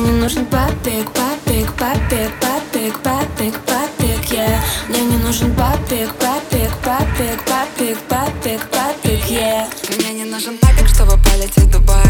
нужен 0.00 0.44
папик, 0.46 1.10
папик, 1.12 1.72
папик, 1.74 2.30
папик, 2.40 2.98
папик, 3.00 3.54
папик, 3.60 4.32
yeah 4.32 4.58
Мне 4.88 5.00
не 5.00 5.16
нужен 5.18 5.54
папик, 5.54 6.12
папик, 6.14 6.70
папик, 6.82 7.44
папик, 7.44 7.98
папик, 8.08 8.60
папик, 8.70 9.24
yeah 9.30 9.66
Мне 9.96 10.12
не 10.14 10.24
нужен 10.24 10.58
папик, 10.58 10.88
чтобы 10.88 11.16
полететь 11.22 11.64
в 11.64 11.70
Дубай 11.70 12.02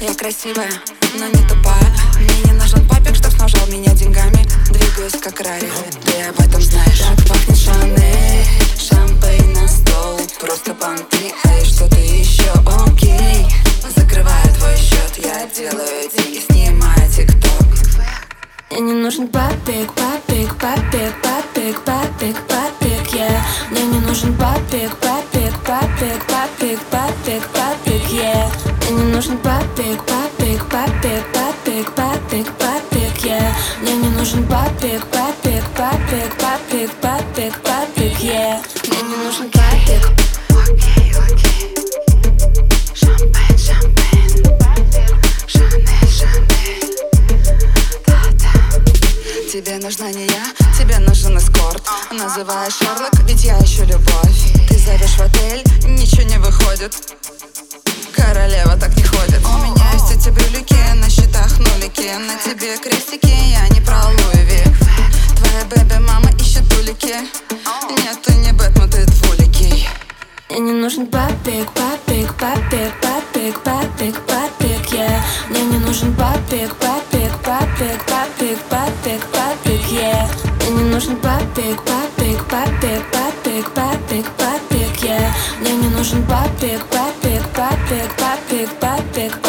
Я 0.00 0.14
красивая, 0.14 0.70
но 1.18 1.26
не 1.26 1.42
тупая 1.48 1.92
Мне 2.20 2.42
не 2.44 2.52
нужен 2.52 2.86
папик, 2.88 3.16
чтоб 3.16 3.32
снабжал 3.32 3.66
меня 3.68 3.92
деньгами 3.94 4.46
Двигаюсь 4.70 5.20
как 5.20 5.40
Рари, 5.40 5.70
ты 6.04 6.22
об 6.22 6.38
этом 6.38 6.60
знаешь 6.60 7.00
Так 7.00 7.26
пахнет 7.26 7.58
Шанель, 7.58 8.46
шампейн 8.78 9.52
на 9.54 9.66
стол 9.66 10.20
Просто 10.40 10.74
понты, 10.74 11.32
эй, 11.44 11.64
что-то 11.64 11.96
еще 11.96 12.52
окей 12.84 13.46
Закрываю 13.96 14.54
твой 14.58 14.76
счет, 14.76 15.12
я 15.16 15.46
делаю 15.46 16.08
деньги, 16.14 16.47
нужен 19.08 19.28
папик, 19.28 19.90
папик, 19.94 20.54
папик, 20.60 21.14
папик, 21.22 21.80
папик, 21.80 22.36
папик, 22.46 23.14
yeah 23.14 23.40
Мне 23.70 23.82
не 23.84 24.00
нужен 24.00 24.36
папик, 24.36 24.94
папик, 24.96 25.52
папик, 25.64 26.20
папик, 26.26 26.78
папик, 26.90 27.42
папик, 27.54 28.02
yeah 28.10 28.50
Мне 28.82 28.98
не 28.98 29.12
нужен 29.14 29.38
папик, 29.38 29.98
папик, 30.04 30.62
папик, 30.68 31.24
папик, 31.32 31.90
папик, 31.94 32.46
папик, 32.58 33.24
yeah 33.24 33.50
Мне 33.80 33.94
не 33.96 34.10
нужен 34.10 34.46
папик, 34.46 35.02
папик, 35.06 35.64
папик, 35.74 36.30
папик, 36.42 36.90
папик, 37.00 37.54
папик, 37.62 38.20
yeah 38.20 38.58
Мне 38.84 39.00
не 39.08 39.24
нужен 39.24 39.50
папик 39.50 39.67
нужна 49.88 50.12
не 50.12 50.26
я, 50.26 50.44
тебе 50.78 50.98
нужен 50.98 51.38
эскорт. 51.38 51.82
Называешь 52.10 52.74
Шерлок, 52.74 53.14
ведь 53.26 53.42
я 53.42 53.58
ищу 53.58 53.84
любовь. 53.84 54.52
Ты 54.68 54.76
зовешь 54.76 55.16
в 55.16 55.20
отель, 55.20 55.64
ничего 55.86 56.24
не 56.24 56.36
выходит. 56.36 56.94
Королева 58.14 58.76
так 58.76 58.94
не 58.98 59.02
ходит. 59.02 59.40
У 59.46 59.58
меня 59.64 59.90
есть 59.94 60.10
эти 60.12 60.28
брюлики, 60.28 60.76
на 60.96 61.08
счетах 61.08 61.58
нулики. 61.58 62.10
На 62.18 62.36
тебе 62.36 62.76
крестики, 62.76 63.32
я 63.50 63.66
не 63.70 63.80
про 63.80 63.98
Луи 64.08 64.62
Твоя 65.36 65.64
baby 65.70 66.01
mama 66.01 66.32
ищет 66.38 66.70
улики 66.74 67.16
Нет, 67.88 68.18
ты 68.22 68.34
не 68.34 68.52
Бэтмен, 68.52 68.90
ты 68.90 69.06
двуликий. 69.06 69.88
Мне 70.50 70.60
не 70.60 70.72
нужен 70.72 71.06
папик, 71.06 71.72
папик, 71.72 72.34
папик, 72.34 72.92
папик, 73.00 73.58
папик, 73.60 74.20
папик, 74.26 74.92
yeah 74.92 75.22
Мне 75.48 75.62
не 75.62 75.78
нужен 75.78 76.14
папик, 76.14 76.74
папик, 76.74 77.32
папик, 77.44 78.04
папик, 78.06 78.58
папик, 78.68 79.20
папик, 79.32 79.67
yeah. 79.90 80.28
Мне 80.60 80.82
не 80.82 80.90
нужен 80.90 81.16
папик, 81.16 81.82
папик, 81.82 82.44
папик, 82.44 83.02
папик, 83.12 83.70
папик, 83.74 84.26
папик, 84.36 85.02
yeah. 85.02 85.30
Мне 85.60 85.72
не 85.72 85.88
нужен 85.88 86.22
папик, 86.24 86.84
папик, 86.86 87.42
папик, 87.54 88.10
папик, 88.16 88.70
папик, 88.80 89.32
папик, 89.40 89.47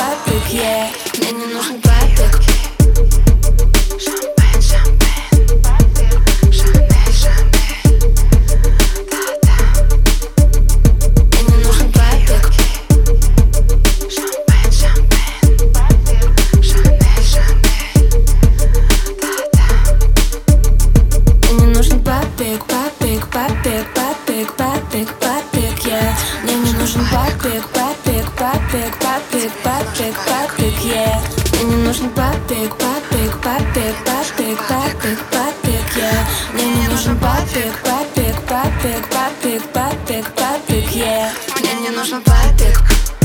папик, 23.28 23.32
папик, 23.32 23.86
папик, 23.94 24.54
папик, 24.54 25.10
папик, 25.20 25.86
я 25.86 26.16
Мне 26.44 26.56
не 26.56 26.74
нужен 26.74 27.02
папик, 27.12 27.68
папик, 27.68 28.26
папик, 28.38 28.94
папик, 29.00 29.52
папик, 29.64 30.16
папик, 30.28 30.80
я 30.84 31.22
Мне 31.54 31.64
не 31.64 31.76
нужен 31.84 32.10
папик, 32.12 32.76
папик, 32.76 33.38
папик, 33.42 33.96
папик, 34.06 34.58
папик, 34.68 35.20
папик, 35.32 35.98
я 35.98 36.12
Мне 36.54 36.66
не 36.66 36.88
нужен 36.88 37.18
папик, 37.20 37.74
папик, 37.84 38.36
папик, 38.48 39.08
папик, 39.10 39.64
папик, 39.74 40.26
папик, 40.36 40.92
я 40.92 41.32
Мне 41.60 41.74
не 41.82 41.90
нужен 41.90 42.22
папик 42.22 43.19